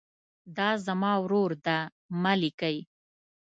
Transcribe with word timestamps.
دا 0.57 0.69
زما 0.85 1.13
ورور 1.23 1.51
ده 1.65 1.77
مه 2.21 2.33
لیکئ. 2.41 2.77